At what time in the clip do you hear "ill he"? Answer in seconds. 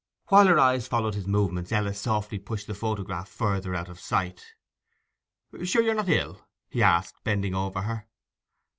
6.09-6.81